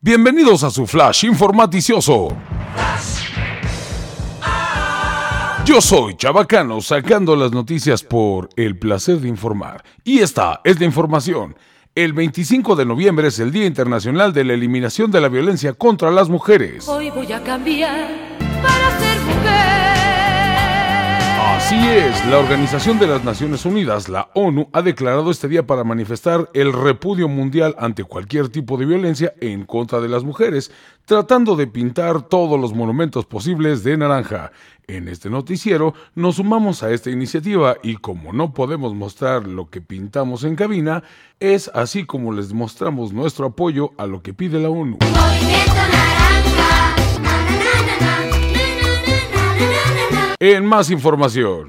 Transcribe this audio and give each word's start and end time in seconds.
Bienvenidos 0.00 0.62
a 0.62 0.70
su 0.70 0.86
flash 0.86 1.24
informaticioso. 1.24 2.28
Yo 5.64 5.80
soy 5.80 6.16
Chabacano 6.16 6.80
sacando 6.80 7.34
las 7.34 7.50
noticias 7.50 8.04
por 8.04 8.48
el 8.54 8.78
placer 8.78 9.18
de 9.18 9.26
informar. 9.26 9.82
Y 10.04 10.20
esta 10.20 10.60
es 10.62 10.78
la 10.78 10.86
información. 10.86 11.56
El 11.96 12.12
25 12.12 12.76
de 12.76 12.86
noviembre 12.86 13.26
es 13.26 13.40
el 13.40 13.50
Día 13.50 13.66
Internacional 13.66 14.32
de 14.32 14.44
la 14.44 14.52
Eliminación 14.52 15.10
de 15.10 15.20
la 15.20 15.28
Violencia 15.28 15.72
contra 15.72 16.12
las 16.12 16.28
Mujeres. 16.28 16.86
Hoy 16.86 17.10
voy 17.10 17.32
a 17.32 17.42
cambiar 17.42 18.08
para 18.62 18.98
ser. 19.00 19.37
Así 21.68 21.86
es, 21.86 22.24
la 22.24 22.38
Organización 22.38 22.98
de 22.98 23.06
las 23.06 23.24
Naciones 23.24 23.66
Unidas, 23.66 24.08
la 24.08 24.30
ONU, 24.32 24.70
ha 24.72 24.80
declarado 24.80 25.30
este 25.30 25.48
día 25.48 25.66
para 25.66 25.84
manifestar 25.84 26.48
el 26.54 26.72
repudio 26.72 27.28
mundial 27.28 27.76
ante 27.78 28.04
cualquier 28.04 28.48
tipo 28.48 28.78
de 28.78 28.86
violencia 28.86 29.34
en 29.42 29.66
contra 29.66 30.00
de 30.00 30.08
las 30.08 30.24
mujeres, 30.24 30.70
tratando 31.04 31.56
de 31.56 31.66
pintar 31.66 32.22
todos 32.22 32.58
los 32.58 32.72
monumentos 32.72 33.26
posibles 33.26 33.84
de 33.84 33.98
naranja. 33.98 34.50
En 34.86 35.08
este 35.08 35.28
noticiero 35.28 35.92
nos 36.14 36.36
sumamos 36.36 36.82
a 36.82 36.90
esta 36.90 37.10
iniciativa 37.10 37.76
y 37.82 37.96
como 37.96 38.32
no 38.32 38.54
podemos 38.54 38.94
mostrar 38.94 39.46
lo 39.46 39.68
que 39.68 39.82
pintamos 39.82 40.44
en 40.44 40.56
cabina, 40.56 41.02
es 41.38 41.70
así 41.74 42.06
como 42.06 42.32
les 42.32 42.54
mostramos 42.54 43.12
nuestro 43.12 43.44
apoyo 43.44 43.90
a 43.98 44.06
lo 44.06 44.22
que 44.22 44.32
pide 44.32 44.58
la 44.58 44.70
ONU. 44.70 44.96
En 50.40 50.64
más 50.64 50.88
información. 50.92 51.66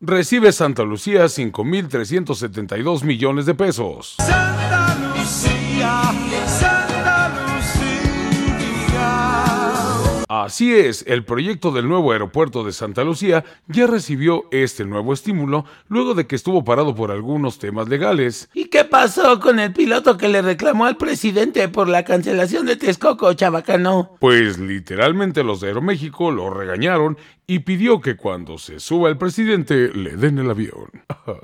Recibe 0.00 0.52
Santa 0.52 0.84
Lucía 0.84 1.26
5.372 1.26 3.04
millones 3.04 3.44
de 3.44 3.54
pesos. 3.54 4.14
Santa 4.20 4.83
Así 10.44 10.74
es, 10.74 11.06
el 11.08 11.24
proyecto 11.24 11.70
del 11.70 11.88
nuevo 11.88 12.12
aeropuerto 12.12 12.64
de 12.64 12.72
Santa 12.72 13.02
Lucía 13.02 13.46
ya 13.66 13.86
recibió 13.86 14.44
este 14.50 14.84
nuevo 14.84 15.14
estímulo 15.14 15.64
luego 15.88 16.12
de 16.12 16.26
que 16.26 16.36
estuvo 16.36 16.62
parado 16.64 16.94
por 16.94 17.10
algunos 17.10 17.58
temas 17.58 17.88
legales. 17.88 18.50
¿Y 18.52 18.66
qué 18.66 18.84
pasó 18.84 19.40
con 19.40 19.58
el 19.58 19.72
piloto 19.72 20.18
que 20.18 20.28
le 20.28 20.42
reclamó 20.42 20.84
al 20.84 20.98
presidente 20.98 21.70
por 21.70 21.88
la 21.88 22.04
cancelación 22.04 22.66
de 22.66 22.76
Texcoco, 22.76 23.32
chabacano? 23.32 24.18
Pues 24.20 24.58
literalmente 24.58 25.42
los 25.42 25.62
de 25.62 25.68
Aeroméxico 25.68 26.30
lo 26.30 26.50
regañaron 26.50 27.16
y 27.46 27.60
pidió 27.60 28.02
que 28.02 28.18
cuando 28.18 28.58
se 28.58 28.80
suba 28.80 29.08
el 29.08 29.16
presidente 29.16 29.94
le 29.94 30.14
den 30.14 30.38
el 30.40 30.50
avión. 30.50 30.90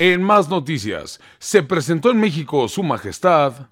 en 0.00 0.20
más 0.24 0.48
noticias, 0.48 1.20
se 1.38 1.62
presentó 1.62 2.10
en 2.10 2.18
México 2.18 2.66
su 2.66 2.82
majestad 2.82 3.68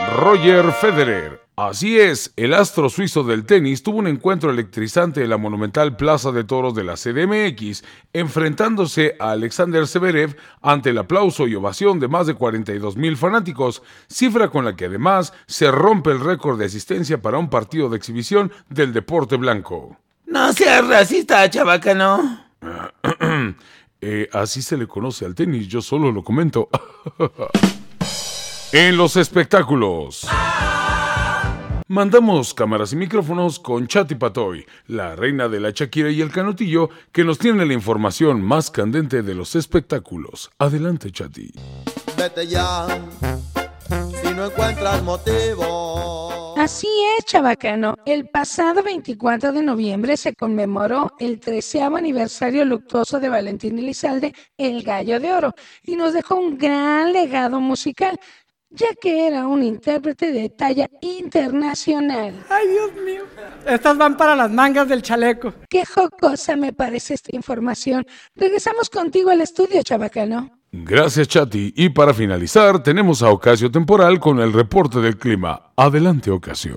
Roger 0.00 0.72
Federer. 0.72 1.42
Así 1.56 1.98
es, 1.98 2.32
el 2.36 2.54
astro 2.54 2.88
suizo 2.88 3.24
del 3.24 3.44
tenis 3.44 3.82
tuvo 3.82 3.98
un 3.98 4.06
encuentro 4.06 4.50
electrizante 4.50 5.24
en 5.24 5.30
la 5.30 5.38
monumental 5.38 5.96
Plaza 5.96 6.30
de 6.30 6.44
Toros 6.44 6.72
de 6.76 6.84
la 6.84 6.94
CDMX, 6.94 7.82
enfrentándose 8.12 9.16
a 9.18 9.32
Alexander 9.32 9.88
Severev 9.88 10.36
ante 10.62 10.90
el 10.90 10.98
aplauso 10.98 11.48
y 11.48 11.56
ovación 11.56 11.98
de 11.98 12.06
más 12.06 12.28
de 12.28 12.34
42 12.34 12.96
mil 12.96 13.16
fanáticos, 13.16 13.82
cifra 14.06 14.50
con 14.50 14.64
la 14.64 14.76
que 14.76 14.84
además 14.84 15.32
se 15.46 15.72
rompe 15.72 16.12
el 16.12 16.20
récord 16.20 16.60
de 16.60 16.66
asistencia 16.66 17.20
para 17.20 17.38
un 17.38 17.50
partido 17.50 17.88
de 17.88 17.96
exhibición 17.96 18.52
del 18.68 18.92
deporte 18.92 19.34
blanco. 19.34 19.96
No 20.26 20.52
seas 20.52 20.86
racista, 20.86 21.50
chabacano. 21.50 22.46
Eh, 24.00 24.28
así 24.32 24.62
se 24.62 24.76
le 24.76 24.86
conoce 24.86 25.24
al 25.24 25.34
tenis, 25.34 25.66
yo 25.66 25.82
solo 25.82 26.12
lo 26.12 26.22
comento. 26.22 26.68
en 28.72 28.96
los 28.96 29.16
espectáculos. 29.16 30.28
Mandamos 31.86 32.52
cámaras 32.52 32.92
y 32.92 32.96
micrófonos 32.96 33.58
con 33.58 33.86
Chati 33.86 34.14
Patoy, 34.14 34.66
la 34.88 35.16
reina 35.16 35.48
de 35.48 35.58
la 35.58 35.70
Shakira 35.70 36.10
y 36.10 36.20
el 36.20 36.30
Canutillo, 36.30 36.90
que 37.12 37.24
nos 37.24 37.38
tiene 37.38 37.64
la 37.64 37.72
información 37.72 38.42
más 38.42 38.70
candente 38.70 39.22
de 39.22 39.34
los 39.34 39.54
espectáculos. 39.56 40.50
Adelante, 40.58 41.10
Chati. 41.10 41.50
Vete 42.18 42.46
ya, 42.46 42.86
si 44.22 44.34
no 44.34 44.46
encuentras 44.46 45.02
motivo. 45.02 46.54
Así 46.58 46.88
es, 47.16 47.24
chabacano. 47.24 47.94
El 48.04 48.28
pasado 48.28 48.82
24 48.82 49.52
de 49.52 49.62
noviembre 49.62 50.16
se 50.16 50.34
conmemoró 50.34 51.12
el 51.20 51.40
treceavo 51.40 51.96
aniversario 51.96 52.64
luctuoso 52.64 53.20
de 53.20 53.28
Valentín 53.28 53.78
Elizalde, 53.78 54.34
el 54.58 54.82
Gallo 54.82 55.20
de 55.20 55.32
Oro, 55.32 55.54
y 55.84 55.96
nos 55.96 56.12
dejó 56.12 56.34
un 56.34 56.58
gran 56.58 57.12
legado 57.12 57.60
musical, 57.60 58.18
ya 58.70 58.88
que 59.00 59.26
era 59.26 59.46
un 59.46 59.62
intérprete 59.62 60.32
de 60.32 60.48
talla 60.50 60.88
internacional. 61.00 62.34
Ay, 62.48 62.68
Dios 62.68 62.92
mío. 63.04 63.22
Estas 63.66 63.96
van 63.96 64.16
para 64.16 64.34
las 64.36 64.50
mangas 64.50 64.88
del 64.88 65.02
chaleco. 65.02 65.54
Qué 65.68 65.84
jocosa 65.84 66.56
me 66.56 66.72
parece 66.72 67.14
esta 67.14 67.34
información. 67.34 68.06
Regresamos 68.34 68.90
contigo 68.90 69.30
al 69.30 69.40
estudio, 69.40 69.82
chabacano. 69.82 70.50
Gracias, 70.70 71.28
Chati. 71.28 71.72
Y 71.76 71.88
para 71.90 72.12
finalizar, 72.12 72.82
tenemos 72.82 73.22
a 73.22 73.30
Ocasio 73.30 73.70
Temporal 73.70 74.20
con 74.20 74.38
el 74.40 74.52
reporte 74.52 75.00
del 75.00 75.16
clima. 75.16 75.72
Adelante, 75.76 76.30
Ocasio. 76.30 76.76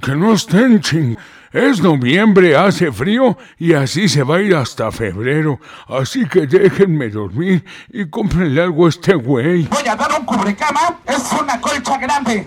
Que 0.00 0.14
no 0.16 0.32
estén 0.32 0.80
ching. 0.80 1.16
Es 1.52 1.82
noviembre, 1.82 2.56
hace 2.56 2.92
frío 2.92 3.36
y 3.58 3.72
así 3.72 4.08
se 4.08 4.22
va 4.22 4.36
a 4.36 4.40
ir 4.40 4.54
hasta 4.54 4.92
febrero. 4.92 5.58
Así 5.88 6.24
que 6.28 6.46
déjenme 6.46 7.08
dormir 7.08 7.64
y 7.92 8.08
cómprenle 8.08 8.62
algo 8.62 8.86
a 8.86 8.88
este 8.88 9.14
güey. 9.14 9.64
Voy 9.64 9.88
a 9.88 9.96
dar 9.96 10.12
un 10.16 10.24
cubrecama, 10.24 11.00
es 11.06 11.32
una 11.32 11.60
colcha 11.60 11.98
grande. 11.98 12.46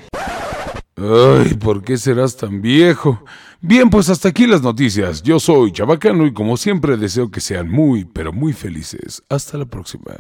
Ay, 0.96 1.56
¿por 1.56 1.84
qué 1.84 1.98
serás 1.98 2.38
tan 2.38 2.62
viejo? 2.62 3.26
Bien, 3.60 3.90
pues 3.90 4.10
hasta 4.10 4.30
aquí 4.30 4.48
las 4.48 4.62
noticias. 4.62 5.22
Yo 5.22 5.38
soy 5.38 5.74
Chabacano 5.74 6.26
y 6.26 6.34
como 6.34 6.56
siempre 6.56 6.96
deseo 6.96 7.30
que 7.30 7.42
sean 7.42 7.70
muy, 7.70 8.06
pero 8.06 8.32
muy 8.32 8.54
felices. 8.54 9.22
Hasta 9.28 9.58
la 9.58 9.66
próxima. 9.66 10.14